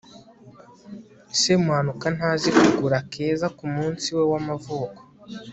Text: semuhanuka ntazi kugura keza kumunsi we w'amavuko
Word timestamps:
semuhanuka 1.41 2.07
ntazi 2.15 2.49
kugura 2.57 2.97
keza 3.11 3.47
kumunsi 3.57 4.07
we 4.17 4.23
w'amavuko 4.31 4.99